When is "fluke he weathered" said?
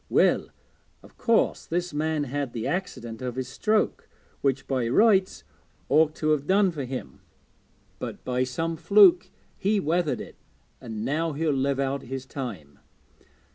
8.77-10.19